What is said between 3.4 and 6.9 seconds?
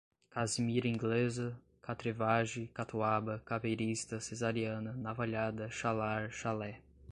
caveirista, cesariana, navalhada, chalar, chalé